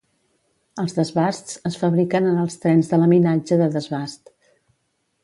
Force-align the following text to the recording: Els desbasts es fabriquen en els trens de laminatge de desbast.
Els 0.83 0.95
desbasts 0.99 1.59
es 1.69 1.77
fabriquen 1.81 2.29
en 2.29 2.39
els 2.45 2.57
trens 2.63 2.89
de 2.95 2.99
laminatge 3.03 3.59
de 3.63 3.69
desbast. 3.77 4.33